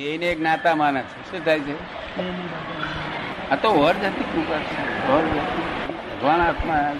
એને 0.00 0.34
જ્ઞાતા 0.34 0.74
માને 0.74 1.00
છે 1.00 1.30
શું 1.30 1.44
થાય 1.44 1.60
છે? 1.60 1.74
આ 3.50 3.56
તો 3.56 3.68
વર 3.74 3.94
જતી 3.94 4.24
કૃપા 4.24 4.56
છે. 4.56 5.08
વર 5.08 5.22
ભગવાન 5.22 6.40
આત્મા 6.40 6.92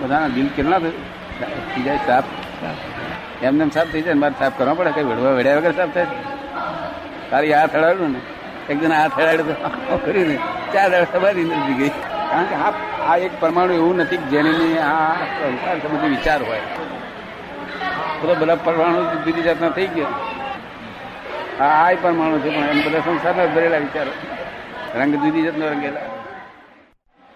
બધાના 0.00 0.28
દિલ 0.28 0.48
કેટલા 0.56 0.78
થઈ 0.78 1.82
જાય, 1.82 1.98
સાફ. 2.06 2.24
એમને 3.42 3.64
એમ 3.64 3.70
સાફ 3.70 3.86
થઈ 3.86 4.02
જાય 4.02 4.14
મારે 4.14 4.34
સાફ 4.38 4.58
કરવા 4.58 4.74
પડે, 4.74 4.90
કઈ 4.92 5.02
વેડવા 5.02 5.30
વેડ્યા 5.30 5.56
વગર 5.56 5.72
સાફ 5.72 5.94
થાય? 5.94 6.06
તારી 7.30 7.52
હાથ 7.52 7.76
હડાડ્યું 7.76 8.12
ને. 8.12 8.20
એક 8.72 8.80
જણ 8.80 8.92
હાથ 8.92 9.18
હડાડ્યું 9.18 9.46
તો 9.48 9.54
આમ 9.64 9.96
કર્યું 9.96 10.28
ને 10.28 10.38
ચાર 10.72 11.04
સવારી 11.04 11.44
નથી 11.44 11.74
ગઈ. 11.74 11.88
કારણ 11.88 12.44
કે 12.44 12.54
આ 12.54 12.70
આ 13.08 13.16
એક 13.16 13.40
પરમાણુ 13.40 13.72
એવું 13.72 13.96
નથી 13.96 14.16
કે 14.16 14.22
જેની 14.22 14.78
આ 14.78 15.12
સંસાર 15.40 15.78
સંબંધી 15.78 16.08
વિચાર 16.08 16.42
હોય. 16.42 16.60
તો 18.20 18.34
બધા 18.34 18.54
પરમાણુ 18.54 19.00
બીજી 19.24 19.42
જાતના 19.42 19.68
થઈ 19.68 19.86
ગયા. 19.86 20.33
આ 21.60 21.92
પણ 22.02 22.14
માણું 22.14 22.40
છે 22.42 22.50
પણ 22.56 22.64
એમ 22.64 22.80
બધા 22.86 23.00
સંસારના 23.00 23.46
ભરેલા 23.46 23.78
વિચારો. 23.78 24.12
રંગ 25.00 25.14
જુદી 25.14 25.42
જતનો 25.42 25.66
રંગેલા. 25.68 26.00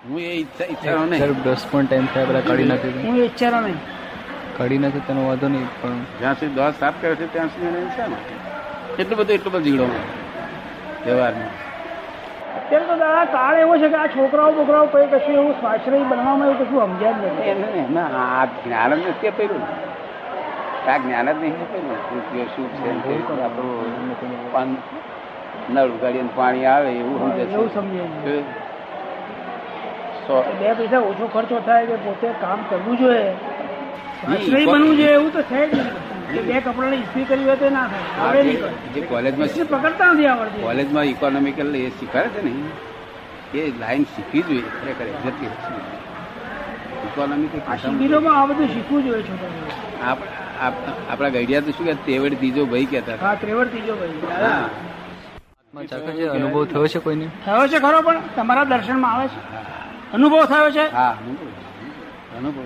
હું 0.08 0.20
એ 0.20 0.32
ઈચ્છા 0.32 0.64
ઈચ્છાઓ 0.64 1.04
નહીં. 1.04 1.42
દસ 1.42 1.66
પણ 1.70 1.86
ટાઈમ 1.86 2.06
થયા 2.14 2.24
બધા 2.24 2.40
કાઢી 2.40 2.64
નાખી 2.64 3.02
હું 3.06 3.14
વિચારો 3.20 3.60
નહીં. 3.60 3.78
કાઢી 4.58 4.78
નથી 4.78 5.00
તેનો 5.06 5.26
વાંધો 5.28 5.48
નહીં 5.48 5.66
પણ 5.82 6.02
જ્યાં 6.20 6.34
સુધી 6.34 6.54
દોષ 6.54 6.74
સાફ 6.80 6.94
કરે 7.00 7.14
છે 7.14 7.32
ત્યાં 7.32 7.48
સુધી 7.48 7.66
એને 7.66 7.80
છે 7.96 8.06
ને 8.10 8.16
એટલું 9.02 9.18
બધું 9.18 9.34
એટલું 9.34 9.52
બધું 9.52 9.62
જીવડો 9.62 9.86
વ્યવહારમાં 11.06 11.50
અત્યારે 12.58 12.86
તો 12.86 12.96
દાદા 12.96 13.24
કાળ 13.24 13.54
એવો 13.56 13.76
છે 13.76 13.88
કે 13.88 13.96
આ 13.96 14.06
છોકરાઓ 14.06 14.52
બોકરાઓ 14.52 14.86
કઈ 14.86 15.06
કશું 15.06 15.34
એવું 15.34 15.52
સ્વાશ્રય 15.60 15.98
બનવામાં 15.98 16.46
એવું 16.46 16.58
કશું 16.58 16.80
સમજ્યા 16.86 17.12
જ 17.12 17.24
નથી. 17.24 17.50
એને 17.50 18.00
આ 18.00 18.44
જ્ઞાન 18.44 18.94
જ 18.94 19.08
નથી 19.08 19.46
ને 19.46 19.58
આ 20.86 20.98
જ્ઞાન 20.98 21.28
જ 21.28 21.36
નહીં 21.36 21.56
અપાયું 21.56 21.88
ને 21.88 21.96
કૃત્યો 22.04 22.46
શું 22.46 22.66
છે 22.74 22.88
ને 22.92 23.00
તે 23.24 23.42
આપણું 23.42 24.50
પાન 24.52 24.68
નળ 25.68 25.90
ઉગાડીએ 25.90 26.22
ને 26.22 26.30
પાણી 26.34 26.64
આવે 26.66 26.90
એવું 26.92 27.16
સમજે 27.20 27.44
છે 27.46 27.52
એવું 27.52 27.70
સમજે 27.70 28.02
છે. 28.22 28.22
કે 28.24 28.34
સો 30.26 30.34
બે 30.60 30.74
પૈસા 30.74 31.00
ઓછો 31.00 31.26
ખર્ચો 31.28 31.60
થાય 31.60 31.86
કે 31.86 31.96
પોતે 31.96 32.28
કામ 32.40 32.60
કરવું 32.70 32.96
જોઈએ 32.96 33.32
સ્વાશ્રય 34.20 34.58
ઈ- 34.58 34.66
બનવું 34.66 34.96
જોઈએ 34.96 35.12
એવું 35.12 35.30
તો 35.32 35.42
છે 35.42 35.60
જ 35.66 35.74
નહીં. 35.74 35.92
કે 36.34 36.40
બે 36.42 36.60
કપડાની 36.60 36.98
ઇસ્ત્રી 36.98 37.24
કરી 37.24 37.44
હોય 37.44 37.56
તો 37.56 37.70
ના 37.70 37.86
થાય. 37.86 38.06
આ 38.16 38.26
આવે 38.26 38.42
જે 38.42 38.48
નહીં. 38.48 38.60
કરે. 38.60 38.72
જે 38.94 39.00
કોલેજમાં 39.06 39.46
ઇસ્ત્રી 39.46 39.64
પકડતા 39.66 40.12
નથી 40.12 40.26
આવડતી. 40.26 40.62
કોલેજમાં 40.62 41.06
ઇકોનોમિકલ 41.06 41.74
એ 41.76 41.90
શીખવાડે 41.90 42.30
છે 42.30 42.42
ને 42.42 42.52
એ? 43.54 43.72
લાઈન 43.80 44.04
શીખવી 44.14 44.42
જોઈએ 44.42 44.70
ખરેખર 44.80 45.06
એક્ઝેક્ટલી 45.06 45.52
ઇકોનોમિકલ 47.04 47.58
આ 47.66 47.76
શિબિરોમાં 47.78 48.36
આ 48.40 48.46
બધું 48.48 48.68
શીખવું 48.68 49.00
જોઈએ 49.04 49.22
છોકરાઓએ. 49.22 49.72
આપણા 50.02 50.47
ગઈડિયા 51.30 51.60
તો 51.60 51.70
શું 51.70 51.86
કે 51.86 51.94
ત્રેવડ 51.94 52.34
ત્રીજો 52.34 52.66
ભાઈ 52.66 52.84
કહેતા 52.84 53.16
હા 53.20 53.34
ત્રેવડ 53.34 53.68
ત્રીજો 53.68 53.94
ભાઈ 53.94 54.64
અનુભવ 56.28 56.64
થયો 56.64 56.86
છે 56.86 56.98
કોઈને? 56.98 57.28
થયો 57.44 57.68
છે 57.68 57.78
ખરો 57.78 58.02
પણ 58.02 58.20
તમારા 58.36 58.64
દર્શનમાં 58.64 59.12
આવે 59.12 59.28
છે. 59.28 59.36
અનુભવ 60.12 60.44
થયો 60.44 60.70
છે? 60.70 60.92
હા 60.92 61.16
અનુભવ. 62.36 62.64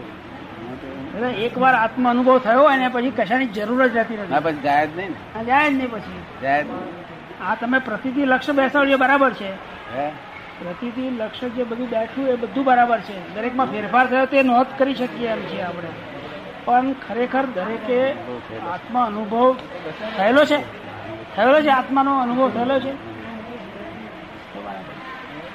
એટલે 1.15 1.31
એક 1.31 1.53
એકવાર 1.53 1.75
આત્મ 1.75 2.11
અનુભવ 2.11 2.39
થયો 2.39 2.63
હોય 2.63 2.77
ને 2.77 2.89
પછી 2.89 3.11
કશાની 3.11 3.47
જરૂર 3.47 3.89
જ 3.89 3.97
રહેતી 3.97 4.15
નથી. 4.15 4.45
પછી 4.45 4.63
જાય 4.63 4.87
જ 4.87 4.97
નહીં 4.97 5.11
ને? 5.11 5.45
જાય 5.45 5.71
જ 5.71 5.75
નહીં 5.75 5.91
પછી. 5.91 6.23
જાય. 6.43 6.65
આ 7.43 7.55
તમે 7.55 7.79
પ્રતિથી 7.79 8.25
લક્ષ્ય 8.25 8.53
બેસાડ્યો 8.53 8.99
બરાબર 8.99 9.33
છે. 9.33 9.53
હે? 9.97 10.13
પ્રતિથી 10.59 11.11
લક્ષ્ય 11.11 11.49
જે 11.49 11.65
બધું 11.65 11.91
બેઠું 11.91 12.29
એ 12.29 12.37
બધું 12.37 12.65
બરાબર 12.65 13.01
છે. 13.01 13.35
દરેકમાં 13.35 13.67
ફેરફાર 13.67 14.07
થયો 14.07 14.27
તે 14.27 14.43
નોંધ 14.43 14.67
કરી 14.79 14.95
શકીએ 14.95 15.29
એમ 15.29 15.39
છીએ 15.39 15.63
આપણે. 15.63 15.89
પણ 16.67 16.93
ખરેખર 17.03 17.45
દરેકે 17.49 18.01
આત્મા 18.71 19.05
અનુભવ 19.05 19.57
થયેલો 20.17 20.45
છે? 20.45 20.59
થયેલો 21.37 21.59
છે? 21.63 21.71
આત્માનો 21.71 22.13
અનુભવ 22.21 22.49
થયેલો 22.51 22.77
છે? 22.81 22.93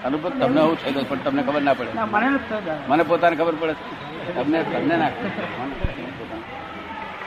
અનુભવ 0.05 0.29
તમને 0.31 0.59
આવું 0.61 0.77
થયેલો 0.77 1.01
પણ 1.03 1.23
તમને 1.23 1.41
ખબર 1.43 1.61
ના 1.61 1.73
પડે. 1.73 1.91
મને. 2.05 2.29
મને 2.87 3.03
પોતાને 3.03 3.35
ખબર 3.35 3.55
પડે. 3.55 3.73
તમને 4.35 4.59
તમને 4.63 4.95
ના. 4.97 5.11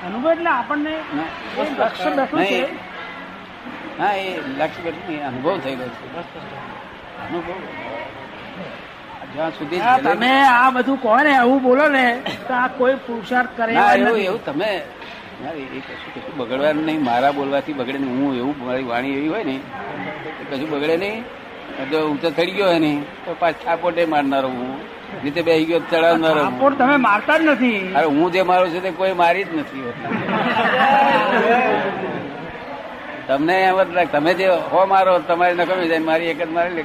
અનુભવ 0.06 0.28
એટલે 0.32 0.50
આપણને 0.50 0.94
લક્ષ્ય 1.78 2.10
બેઠું 2.10 2.44
છે. 2.44 2.60
હા 3.98 4.14
એ 4.16 4.26
લક્ષ્ય 4.58 4.82
બેઠું 4.82 5.26
અનુભવ 5.26 5.58
થયેલો 5.58 5.86
છે. 5.90 6.06
અનુભવ. 7.24 7.48
જ્યાં 9.34 9.52
સુધી 9.52 9.78
હા, 9.78 9.98
તમે 10.00 10.30
આ 10.52 10.70
બધું 10.72 10.98
કહો 10.98 11.16
ને 11.18 11.34
એવું 11.36 11.60
બોલો 11.62 11.88
ને 11.88 12.22
તો 12.46 12.54
આ 12.54 12.68
કોઈ 12.78 12.96
પુરુષાર્થ 13.06 13.56
કરે 13.56 13.72
એવું 13.96 14.20
એવું 14.20 14.40
તમે 14.44 14.70
એ 14.70 14.82
કશું 15.80 16.12
કશું 16.14 16.34
બગડવાનું 16.38 16.84
નહીં. 16.86 17.02
મારા 17.02 17.32
બોલવાથી 17.32 17.74
બગડે 17.74 17.98
નહીં. 17.98 18.20
હું 18.20 18.36
એવું 18.36 18.56
મારી 18.60 18.84
વાણી 18.84 19.16
એવી 19.16 19.28
હોય 19.28 19.44
ને 19.44 19.60
કશું 20.48 20.70
બગડે 20.72 20.96
નહીં. 20.96 21.24
જો 21.90 21.98
ઊંચો 22.06 22.30
થઈ 22.32 22.50
ગયો 22.52 22.66
હોય 22.68 22.78
ને 22.80 23.02
તો 23.24 23.34
પાછા 23.34 23.64
થાપોટે 23.64 24.06
મારનારો 24.06 24.48
હું. 24.50 24.80
રીતે 25.22 25.42
બે 25.42 25.64
ગયો 25.64 25.80
ચડાવનારો 25.82 26.44
હું. 26.46 26.76
તમે 26.76 26.96
મારતા 26.98 27.38
જ 27.38 27.42
નથી. 27.46 27.94
અરે 27.96 28.06
હું 28.08 28.32
જે 28.32 28.42
મારું 28.44 28.70
છું 28.72 28.82
તે 28.82 28.92
કોઈ 28.92 29.14
મારી 29.14 29.44
જ 29.44 29.48
નથી 29.54 29.82
હોતી. 29.86 30.10
તમને 33.28 33.62
એમ 33.62 33.76
જ 33.88 34.06
તમે 34.08 34.34
જે 34.34 34.46
હો 34.70 34.86
મારો 34.86 35.18
તમારી 35.20 35.56
નકમી 35.58 35.88
જાય 35.88 36.00
મારી 36.02 36.28
એક 36.28 36.38
જ 36.40 36.52
મારી 36.52 36.84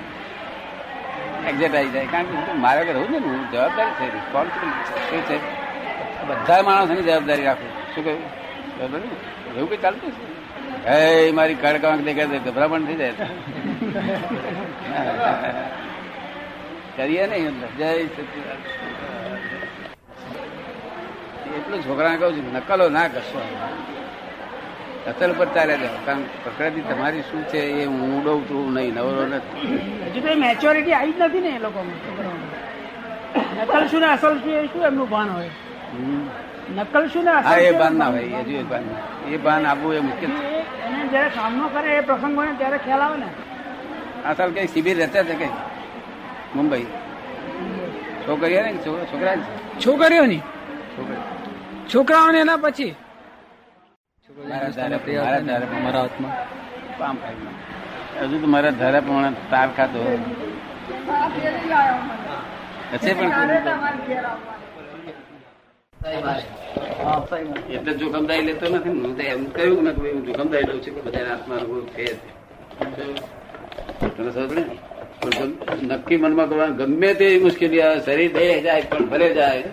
એક્ઝેક્ટ 1.47 1.75
આવી 1.75 1.89
જાય. 1.89 2.05
કારણ 2.05 2.23
કે 2.23 2.53
મારે 2.53 2.93
રહું 2.93 3.11
ને, 3.11 3.17
હું 3.17 3.51
જવાબદારી 3.51 3.91
છે 3.91 4.13
રિસ્પોન્સિબિલિટી 4.13 5.19
શું 5.19 5.21
છે. 5.21 5.65
બધા 6.27 6.61
માણસોની 6.61 7.01
જવાબદારી 7.01 7.43
રાખું. 7.43 7.95
શું 7.95 8.03
કહ્યું? 8.03 8.21
જવાબદારી 8.77 9.03
ને? 9.03 9.57
એવું 9.57 9.69
કઈ 9.69 9.77
ચાલતું 9.77 10.11
છે 10.11 10.35
હે, 10.89 11.31
મારી 11.31 11.55
કડકાંક 11.55 12.01
દેખાય 12.01 12.27
તો 12.27 12.51
ગભરામણ 12.51 12.85
થઈ 12.85 12.95
જાય. 12.95 13.09
કરીએ 16.97 17.27
નહીં 17.27 17.77
જય 17.77 18.05
સચિદાન 18.05 18.57
એટલું 21.55 21.81
છોકરાને 21.81 22.17
કહું 22.17 22.33
છું, 22.33 22.53
નકલો 22.53 22.89
ના 22.89 23.07
કરશો. 23.07 23.41
અસલ 25.09 25.31
પર 25.39 25.47
ચાલ્યા 25.55 25.81
જાઓ 25.83 25.99
કારણ 26.05 26.23
પ્રકૃતિ 26.43 26.81
તમારી 26.89 27.23
શું 27.29 27.43
છે 27.51 27.59
એ 27.81 27.85
હું 27.85 27.99
ઊંડો 28.05 28.33
છું 28.47 28.73
નહીં 28.75 28.95
નવરો 28.95 29.25
નથી. 29.27 29.77
હજુ 30.05 30.19
તો 30.25 30.31
મેચ્યોરિટી 30.43 30.95
આવી 30.99 31.13
જ 31.19 31.21
નથી 31.27 31.41
ને 31.45 31.51
એ 31.57 31.59
લોકોમાં. 31.59 31.99
નકલ 33.57 33.87
શું 33.91 34.01
ને 34.05 34.09
અસલ 34.15 34.39
શું 34.41 34.53
એ 34.61 34.63
શું 34.71 34.83
એમનું 34.89 35.09
ભાન 35.13 35.29
હોય? 35.35 35.51
નકલ 36.77 37.05
શું 37.13 37.23
ને 37.25 37.31
હા 37.49 37.59
એ 37.67 37.71
ભાન 37.79 37.97
ના 37.97 38.09
હોય 38.17 38.41
હજુ 38.41 38.57
એ 38.63 38.65
ભાન 38.71 38.85
એ 39.33 39.41
ભાન 39.45 39.65
આપવું 39.65 39.95
એ 39.97 40.01
મુખ્ય 40.07 40.27
છે 40.27 40.43
એને 40.87 41.07
જયારે 41.11 41.29
સામનો 41.37 41.69
કરે 41.69 41.95
એ 41.99 42.01
પ્રસંગ 42.09 42.35
હોય 42.41 42.53
ત્યારે 42.59 42.79
ખ્યાલ 42.85 43.03
આવે 43.07 43.17
ને. 43.23 43.29
અસલ 44.25 44.49
કઈ 44.55 44.67
શિબિર 44.73 44.97
રહેતા 44.97 45.23
છે 45.23 45.35
કઈ? 45.35 45.51
મુંબઈ. 46.55 46.85
છોકરીઓ 48.25 48.61
ને 48.63 48.71
છોકરા 48.83 49.35
છે? 49.35 49.45
છોકરીઓની? 49.79 50.41
છોકરી. 50.95 51.23
છોકરાઓને 51.89 52.39
એના 52.41 52.57
પછી? 52.57 52.93
હજુ 58.21 58.37
તો 58.39 58.47
મારા 58.47 58.73
ધારા 58.73 59.01
પ્રમાણે 59.01 59.39
તાર 59.49 59.67
ખાતો 59.75 59.99
હશે 62.93 63.11
પણ 63.13 63.31
એટલે 67.69 67.93
જોખમદારી 67.93 68.45
લેતો 68.45 68.65
નથી 68.69 68.95
હું 68.95 69.13
તો 69.15 69.23
એમ 69.25 69.41
કહ્યું 69.51 69.83
ને 69.83 69.91
કે 69.91 69.99
ભાઈ 69.99 70.13
હું 70.13 70.25
જોખમદારી 70.27 70.67
લઉં 70.67 70.79
છું 70.81 70.93
કે 70.95 71.01
બધા 71.01 71.31
આત્મા 71.33 71.57
અનુભવ 71.57 71.87
છે 71.89 72.05
જ. 72.05 72.19
સમજ 74.27 74.51
ને? 74.53 74.63
નક્કી 75.89 76.17
મનમાં 76.17 76.49
કરવા 76.49 76.69
ગમે 76.79 77.09
તે 77.15 77.27
મુશ્કેલી 77.39 77.81
આવે 77.81 77.99
શરીર 78.01 78.31
દે 78.33 78.61
જાય 78.61 78.83
પણ 78.89 79.05
ભલે 79.07 79.27
જાય. 79.33 79.67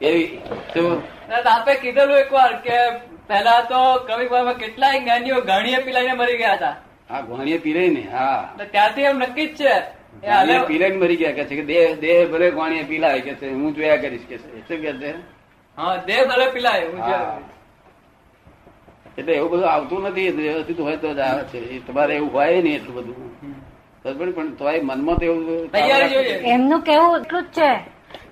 એવી 0.00 0.28
તો 0.74 0.82
આપે 1.48 1.72
કીધેલું 1.76 2.18
એકવાર 2.18 2.52
કે 2.62 2.78
પહેલા 3.28 3.60
તો 3.70 3.80
કવિભામાં 4.08 4.58
કેટલાય 4.58 5.00
જ્ઞાનીઓ 5.00 5.40
ગાણીએ 5.50 5.80
પીલાઈને 5.86 6.14
મરી 6.14 6.38
ગયા 6.38 6.56
હતા. 6.56 6.74
હા 7.10 7.22
ઘોણીએ 7.22 7.58
પીરાય 7.58 7.90
ને 7.90 8.02
હા. 8.12 8.54
તો 8.58 8.64
ત્યારથી 8.74 9.04
એમ 9.04 9.18
નક્કી 9.22 9.48
જ 9.48 9.58
છે. 9.58 9.74
ઘોણીએ 10.22 10.60
પીરાઈને 10.70 10.98
મરી 10.98 11.16
ગયા 11.16 11.36
કે 11.38 11.44
છે 11.48 11.56
કે 11.56 11.64
દેહ 11.72 11.96
દેહ 11.96 12.18
ભલે 12.30 12.46
ઘોણીએ 12.52 12.84
પીલાય 12.84 13.20
કે 13.20 13.34
છે 13.40 13.46
હું 13.50 13.74
જોયા 13.74 13.98
કરીશ 13.98 14.26
કે 14.30 14.36
છે. 14.38 14.48
શું 14.68 14.80
કે 14.82 14.92
છે? 15.00 15.10
હા 15.78 15.96
દેહ 16.08 16.22
ભલે 16.30 16.46
પીલાય 16.54 16.86
હું 16.90 17.00
હા. 17.00 17.38
એટલે 19.18 19.32
એવું 19.34 19.50
બધું 19.50 19.68
આવતું 19.68 20.02
નથી 20.04 20.30
વ્યવસ્થિત 20.32 20.78
હોય 20.80 20.96
તો 20.98 21.14
જ 21.14 21.20
આવે 21.20 21.42
છે. 21.50 21.80
તમારે 21.86 22.12
એવું 22.16 22.30
હોય 22.32 22.62
નહીં 22.62 22.76
એટલું 22.76 22.94
બધું. 22.96 23.30
પણ 24.04 24.50
તોય 24.58 24.82
મનમાં 24.82 25.18
તો 25.18 25.24
એવું 25.24 25.68
તૈયારી 25.70 26.40
એમનું 26.50 26.82
કેવું 26.82 27.20
એટલું 27.20 27.46
જ 27.46 27.58
છે 27.58 27.70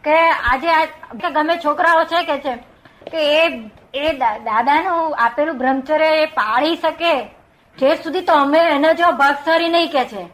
કે 0.04 0.16
આજે 0.50 0.72
ગમે 1.30 1.54
છોકરાઓ 1.58 2.04
છે 2.04 2.20
કે 2.28 2.36
છે 2.44 2.52
કે 3.10 3.20
એ 3.36 3.44
એ 3.94 4.12
દાદાનું 4.18 5.16
આપેલું 5.24 5.58
બ્રહ્મચર્ય 5.58 6.10
એ 6.22 6.26
પાળી 6.26 6.76
શકે 6.76 7.14
જે 7.78 7.96
સુધી 7.96 8.24
તો 8.28 8.34
અમે 8.34 8.58
એને 8.58 8.90
જો 8.94 9.08
ભક્સરી 9.12 9.68
નહીં 9.68 9.90
કે 9.90 10.04
છે. 10.04 10.24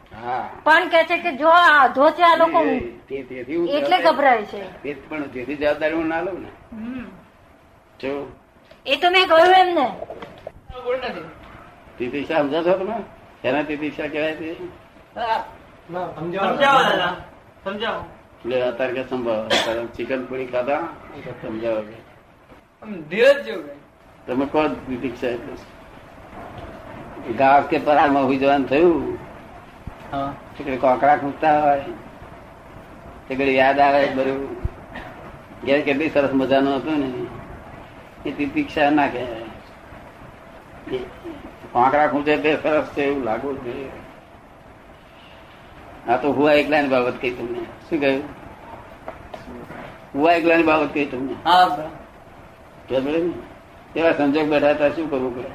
પણ 0.63 0.89
કે 0.89 1.01
છે 1.09 1.17
કે 1.17 1.31
જો 1.37 1.49
આ 1.49 1.79
અધો 1.85 2.11
છે 2.11 2.23
આ 2.23 2.35
લોકો 2.35 2.59
એટલે 3.77 3.97
ગભરાય 4.03 4.45
છે. 4.45 4.61
પણ 5.09 5.23
તેથી 5.33 5.55
જવાબદારી 5.55 5.95
હું 5.95 6.07
ના 6.07 6.21
લઉં 6.21 6.41
ને? 6.41 6.51
જો. 7.99 8.13
એ 8.85 8.97
તો 8.97 9.11
મેં 9.11 9.27
કહ્યું 9.27 9.53
એમને. 9.53 9.87
તિતિક્ષા 11.97 12.41
સમજો 12.43 12.63
છો 12.63 12.73
તમે? 12.73 12.97
એના 13.43 13.63
તિતિક્ષા 13.63 14.07
કહેવાય 14.07 14.35
તે? 14.35 14.55
સમજાવો. 16.17 16.57
દાદા. 16.61 17.15
સમજાવો. 17.63 18.01
એટલે 18.39 18.63
અત્યારે 18.69 18.93
કે 18.93 19.03
સંભાવ 19.09 19.87
ચિકન 19.95 20.21
પૂરી 20.25 20.47
ખાધા? 20.47 20.83
સમજાવો 21.41 21.81
ધીરજ 23.09 23.45
જેવું 23.45 23.69
તમે 24.27 24.45
કોણ? 24.45 24.67
દીક્ષા 24.67 25.27
એટલે 25.27 27.33
ગાવ 27.33 27.61
કે 27.61 27.77
પરાળમાં 27.77 28.23
ઊભી 28.23 28.37
જવાનું 28.37 28.69
થયું. 28.69 29.17
હા. 30.11 30.33
કોકડા 30.81 31.15
કોકરા 31.15 31.63
હોય. 31.63 31.83
તે 33.27 33.53
યાદ 33.53 33.79
આવે 33.79 34.07
બધું. 34.07 34.57
ઘેર 35.63 35.81
કેટલી 35.81 36.09
સરસ 36.09 36.33
મજાનું 36.33 36.75
હતું 36.75 36.99
ને. 36.99 37.09
એ 38.29 38.45
દીક્ષા 38.45 38.89
ના 38.89 39.07
કહેવાય. 39.07 40.99
કોકડા 41.71 42.07
ખૂંચે 42.07 42.37
તે 42.37 42.57
સરસ 42.63 42.85
છે 42.85 43.03
એવું 43.03 43.23
લાગુ 43.23 43.55
છે 43.55 43.89
આ 46.07 46.17
તો 46.17 46.31
હુવા 46.31 46.53
એકલાની 46.53 46.87
બાબત 46.87 47.21
કહી 47.21 47.31
તમને. 47.31 47.59
શું 47.89 47.99
કહ્યું? 47.99 48.23
હુવા 50.13 50.33
એકલાની 50.33 50.63
બાબત 50.63 50.93
કહી 50.93 51.05
તમને. 51.05 51.35
હા 51.45 51.77
એવા 53.95 54.11
સંજોગ 54.11 54.49
બેઠા 54.49 54.69
હતા 54.69 54.89
શું 54.89 55.09
કરવું 55.09 55.35
પડે? 55.35 55.49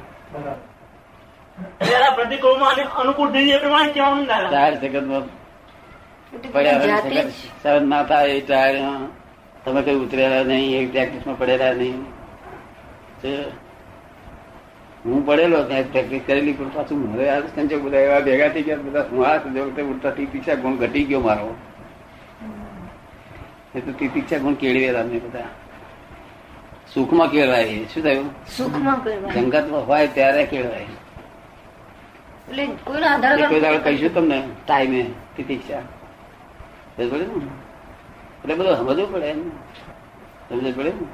તમે 9.65 9.81
કઈ 9.81 9.95
ઉતરેલા 9.95 10.43
નહીં 10.43 10.81
એક 10.81 10.91
પ્રેક્ટિસમાં 10.91 11.37
પડેલા 11.37 11.73
નહીં. 11.73 12.03
હું 15.05 15.25
પડેલો 15.25 15.63
ત્યાં 15.63 15.83
પ્રેક્ટિસ 15.91 16.21
કરેલી 16.27 16.53
પણ 16.53 16.69
પાછું 16.69 17.31
આ 17.35 17.39
સંજોગ 17.39 17.81
બધા 17.81 17.97
એવા 17.97 18.19
ભેગા 18.19 18.47
થઈ 18.47 18.61
ગયા 18.61 18.75
બધા 18.75 19.05
હું 19.11 19.27
આ 19.27 19.37
સંજોગ 19.37 19.79
ઉડતા 19.79 20.09
તીક્ષા 20.09 20.53
ગુણ 20.53 20.75
ઘટી 20.75 21.03
ગયો 21.03 21.19
મારો. 21.19 21.55
એ 23.75 23.79
તો 23.79 23.91
તીતિક્ષા 23.91 24.37
ગુણ 24.37 24.53
કેળવેલા 24.53 25.03
મેં 25.03 25.23
બધા. 25.23 25.43
સુખમાં 26.97 27.27
કેળવાય. 27.29 27.85
શું 27.93 28.03
થયું? 28.03 28.29
સુખમાં 28.57 28.97
જંગતમાં 29.33 29.87
હોય 29.87 30.07
ત્યારે 30.07 30.43
કેળવાય. 30.45 30.85
એ 32.57 32.65
કોઈ 32.83 33.01
દાડો 33.01 33.79
કહીશું 33.83 34.13
તમને 34.13 34.37
ટાઈમે 34.67 35.01
ને? 35.03 35.09
એટલે 36.99 38.55
બધું 38.55 38.77
સમજવું 38.77 39.13
પડે 39.13 39.33
સમજવું 40.49 40.75
પડે 40.75 40.89
ને? 40.89 41.05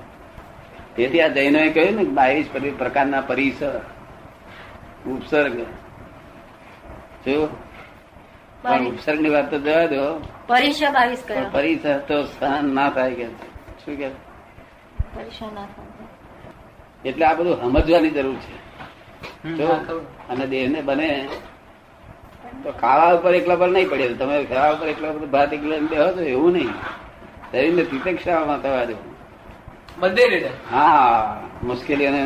તેથી 0.95 1.21
આ 1.21 1.27
જૈનોએ 1.27 1.69
કહ્યું 1.69 1.95
ને 1.95 2.03
બાવીસ 2.03 2.49
પ્રકારના 2.77 3.21
પરિસર 3.21 3.73
ઉપસર્ગ. 5.07 5.55
જો 7.27 7.47
પણ 8.61 8.85
ઉપસર્ગની 8.87 9.29
વાત 9.29 9.51
તો 9.51 9.57
જવા 9.59 9.85
દો. 9.85 10.03
પરિસર 11.51 11.97
તો 12.07 12.23
સહન 12.23 12.75
ના 12.75 12.89
થાય 12.89 13.11
કે 13.13 13.25
શું 13.83 13.95
કે? 13.97 14.32
એટલે 17.05 17.25
આ 17.25 17.33
બધું 17.37 17.55
સમજવાની 17.61 18.13
જરૂર 18.17 18.37
છે. 18.43 18.53
અને 20.29 20.45
દેહ 20.51 20.65
ને 20.73 20.79
બને 20.81 21.09
તો 22.63 22.69
ખાવા 22.81 23.13
ઉપર 23.17 23.33
એકલા 23.35 23.59
પર 23.61 23.69
નહીં 23.75 23.89
પડે. 23.91 24.05
તમે 24.19 24.35
ખાવા 24.51 24.73
ઉપર 24.75 24.87
એકલા 24.93 25.11
પર 25.11 25.25
ભાત 25.35 25.51
એકલા 25.53 25.79
બેહો 25.91 26.07
છો 26.15 26.23
એવું 26.33 26.51
નહીં. 26.53 26.73
શરીર 27.51 27.73
ને 27.77 27.83
તિતક્ષામાં 27.91 28.59
થવા 28.63 28.85
દેવું 28.89 29.09
બધી 30.01 30.29
રીતે 30.33 30.49
હા 30.71 31.39
મુશ્કેલીઓને 31.63 32.21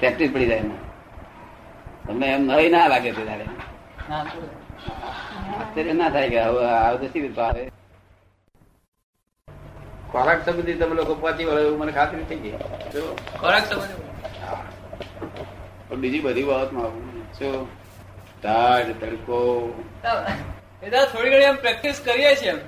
પ્રેક્ટિસ 0.00 0.30
પડી 0.34 0.48
જાય 0.50 0.62
એમાં. 0.64 0.80
તમને 2.06 2.26
એમ 2.34 2.42
નવી 2.48 2.70
ના 2.74 2.86
લાગે 2.92 3.10
છે 3.16 3.22
ત્યારે. 3.28 3.46
આશ્ચર્ય 5.58 5.92
ના 5.92 6.10
થાય 6.14 6.28
કે 6.32 6.38
હવે 6.42 6.62
આવતો 6.76 7.06
સી 7.12 7.22
રીતે 7.24 7.40
આવે 7.42 7.62
ખોરાક 10.12 10.46
સંબંધી 10.46 10.74
તમે 10.74 10.94
લોકો 10.94 11.14
પહોંચી 11.14 11.44
વળો 11.44 11.60
એવું 11.60 11.78
મને 11.78 11.92
ખાતરી 11.92 12.24
થઈ 12.24 12.36
ગઈ. 12.36 12.52
ખોરાક 13.40 13.66
સંબંધી? 13.66 14.12
બીજી 15.96 16.20
બધી 16.20 16.42
બાબતમાં 16.42 16.84
આવું 16.84 17.32
શું? 17.32 17.68
તાડ 18.42 18.84
તડકો. 19.00 19.74
એ 20.82 20.90
દાદા 20.90 21.04
થોડી 21.04 21.30
ઘણી 21.30 21.44
એમ 21.44 21.56
પ્રેક્ટિસ 21.56 22.00
કરીએ 22.04 22.36
છીએ 22.36 22.50
એમ. 22.50 22.58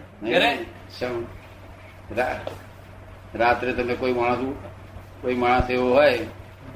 રાત્રે 3.35 3.73
તમે 3.73 3.94
કોઈ 3.94 4.12
માણસ 4.12 4.56
કોઈ 5.23 5.35
માણસ 5.35 5.70
એવો 5.70 5.94
હોય 5.94 6.19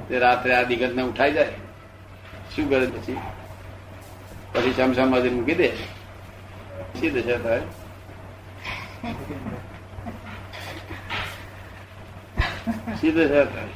તે 0.08 0.18
રાત્રે 0.18 0.54
આ 0.54 0.62
દિગત 0.62 0.96
ને 0.96 1.02
ઉઠાઈ 1.02 1.32
જાય. 1.32 1.48
શું 2.54 2.70
કરે 2.70 2.86
પછી? 2.86 3.16
પછી 4.52 4.72
શમશામાં 4.72 5.32
મૂકી 5.32 5.54
દે. 5.54 5.72
શી 6.98 7.10
દશા 7.10 7.38
થાય? 7.38 7.60
દશા 13.02 13.44
થાય 13.44 13.74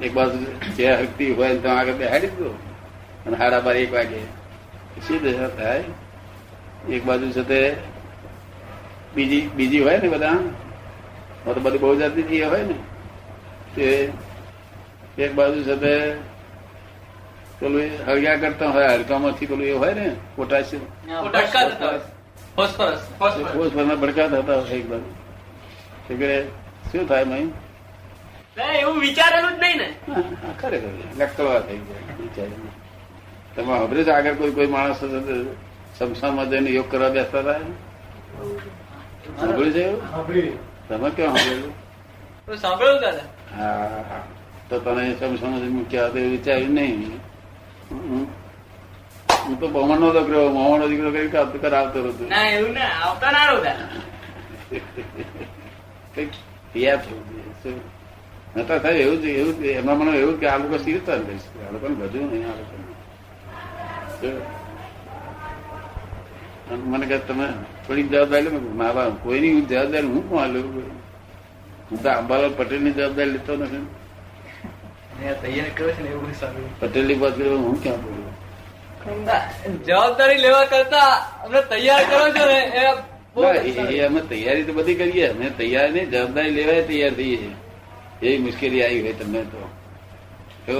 એક 0.00 0.12
બાજુ 0.12 0.38
જે 0.76 0.94
હકતી 0.94 1.34
હોય 1.34 1.56
તો 1.56 1.68
આગળ 1.68 1.92
બેહાડી 1.92 2.26
દો 2.26 2.58
અને 3.26 3.36
હાડા 3.36 3.60
બાર 3.60 3.76
એક 3.76 3.92
વાગે 3.92 4.20
સીધો 5.06 5.48
થાય 5.48 5.84
એક 6.88 7.04
બાજુ 7.04 7.30
છે 7.30 7.42
તે 7.42 7.76
બીજી 9.14 9.48
બીજી 9.56 9.80
હોય 9.80 9.96
ને 9.96 10.08
બધા? 10.08 10.38
તો 11.44 11.60
બધી 11.60 11.78
બહુ 11.78 11.94
જાતની 11.94 12.22
જે 12.22 12.44
હોય 12.44 12.62
ને. 12.62 12.74
તે 13.74 14.12
એક 15.18 15.34
બાજુ 15.34 15.62
છે 15.62 15.76
તે 15.76 16.16
પેલું 17.60 17.82
હળગ્યા 18.06 18.36
કરતા 18.36 18.68
હોય 18.68 18.88
હડકામાંથી 18.88 19.46
પેલું 19.46 19.66
એ 19.66 19.72
હોય 19.72 19.94
ને 19.94 20.16
પોટાશિયમ. 20.36 20.82
ફોસ્ફરસ. 22.56 22.98
ફોસ્ફરસ 23.18 23.98
ભડકા 23.98 24.28
થતા 24.28 24.56
હોય 24.56 24.70
એક 24.70 24.88
બાજુ. 24.88 25.14
એટલે 26.10 26.46
શું 26.94 27.06
થાય 27.06 27.24
મહી 27.24 27.46
એવું 28.78 29.00
વિચારેલું 29.00 29.52
જ 29.52 29.60
નહીં 29.60 29.78
ને. 29.78 29.88
ખરેખર. 30.60 30.90
લખતવા 31.18 31.60
થઈ 31.60 31.80
જાય 31.80 32.14
વિચારીને. 32.18 32.70
તમે 33.56 33.78
હવે 33.80 34.04
જ 34.04 34.08
આગળ 34.08 34.34
કોઈ 34.34 34.52
કોઈ 34.52 34.66
માણસ 34.66 35.00
સમસામાં 35.98 36.50
જઈને 36.50 36.70
યોગ 36.70 36.88
કરવા 36.90 37.10
બેસતા 37.10 37.40
હતા 37.40 37.58
સાંભળ્યું 39.38 39.72
છે 39.72 39.82
એવું? 39.82 40.00
તમે 40.88 41.08
કેમ 41.10 41.36
સાંભળેલું 41.36 42.58
સાંભળ્યું 42.58 43.00
દાદા 43.00 43.26
હા 43.52 44.00
હા. 44.10 44.22
તો 44.68 44.74
તને 44.80 45.02
સમસામાં 45.20 45.68
મૂક્યા 45.70 46.08
તો 46.08 46.18
વિચાર્યું 46.30 46.74
નહીં. 46.74 47.20
હું 47.90 48.26
હું 49.46 49.56
તો 49.58 49.66
બમણ 49.68 50.00
નો 50.00 50.08
દીકરો 50.12 50.40
મોહણ 50.50 50.80
નો 50.80 50.86
દીકરો 50.88 51.08
કઈ 51.12 51.36
આવતો 51.36 51.58
કરાવતો 51.58 51.98
હતો. 52.04 52.24
ના 52.26 52.46
એવું 52.48 52.72
ના. 52.72 52.90
આવતા 53.02 53.30
ના 53.32 53.44
શું? 57.62 57.76
નતા 58.56 58.78
થાય 58.78 58.98
એવું 59.04 59.18
જ 59.22 59.24
એવું 59.24 59.54
જ 59.58 59.60
એમના 59.66 59.94
મને 59.94 60.10
એવું 60.18 60.40
કે 60.40 60.46
આ 60.48 60.58
લોકો 60.58 60.76
સીરતા 60.78 61.16
જ 61.16 61.18
આ 61.68 61.72
લોકોને 61.72 61.94
બધું 61.94 62.24
નહીં 62.30 62.44
આ 62.50 62.54
લોકોને. 62.58 62.84
મને 66.90 67.04
કહે 67.06 67.18
તમે 67.18 67.46
થોડીક 67.86 68.06
જવાબદારી 68.10 68.44
લો. 68.44 68.50
મેં 68.50 68.60
કીધું, 68.92 69.22
કોઈની 69.22 69.60
જવાબદારી 69.70 70.06
હું 70.06 70.22
કોણ 70.30 70.48
લઉં 70.48 70.66
હું 71.90 71.98
તો 72.02 72.08
અંબાલાલ 72.10 72.52
પટેલની 72.58 72.92
જવાબદારી 72.92 73.32
લેતો 73.32 73.52
નથી. 73.56 73.86
તૈયાર 75.42 75.70
કરે 75.76 75.90
છે 75.92 76.02
ને 76.02 76.08
એવું 76.08 76.32
સારું. 76.40 76.68
પટેલની 76.80 77.18
વાત 77.22 77.34
કરી 77.38 77.48
હું 77.64 77.82
ક્યાં 77.82 78.00
બોલું? 78.02 78.24
જવાબદારી 79.86 80.40
લેવા 80.44 80.64
કરતા 80.64 81.10
અમને 81.44 81.60
તૈયાર 81.72 82.04
કરો 82.04 82.24
છો 82.36 82.44
ને 82.52 82.60
અમે 83.36 84.20
તૈયારી 84.30 84.64
તો 84.64 84.72
બધી 84.72 84.94
કરીએ. 84.94 85.26
અમે 85.30 85.50
તૈયાર 85.50 85.90
નહીં 85.92 86.10
જવાબદારી 86.10 86.50
લેવાય 86.50 86.82
તૈયાર 86.82 87.14
થઈએ 87.14 87.38
એવી 88.22 88.38
મુશ્કેલી 88.38 88.82
આવી 88.84 89.00
હોય 89.02 89.12
તમને 89.12 89.42
તો. 89.52 90.78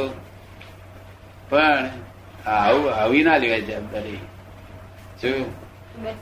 પણ 1.51 1.91
આવું 2.47 2.95
આવી 2.95 3.23
ના 3.23 3.37
લેવાય 3.37 3.61
જવાબદારી. 3.61 4.21
શું 5.21 5.45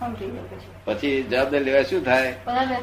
પછી. 0.09 0.33
પછી 0.85 1.23
જવાબદારી 1.23 1.65
લેવા 1.65 1.83
શું 1.83 2.05
થાય? 2.05 2.33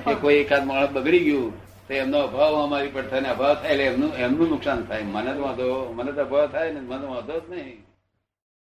કે 0.05 0.15
કોઈ 0.15 0.35
એકાદ 0.45 0.65
માણસ 0.65 0.89
બગડી 0.89 1.19
ગયું 1.19 1.53
તો 1.87 1.93
એમનો 1.93 2.17
અભાવ 2.29 2.53
અમારી 2.63 2.87
પર 2.95 3.05
થાય 3.09 3.21
અભાવ 3.35 3.55
થાય 3.61 3.71
એટલે 3.73 3.85
એમનું 3.85 4.11
એમનું 4.15 4.49
નુકસાન 4.49 4.85
થાય. 4.85 5.03
મને 5.03 5.31
તો 5.33 5.41
વાંધો 5.41 5.93
મને 5.97 6.11
તો 6.11 6.21
અભાવ 6.21 6.47
થાય 6.53 6.71
ને 6.73 6.79
મને 6.79 7.05
વાંધો 7.13 7.39
જ 7.39 7.53
નહીં. 7.53 7.77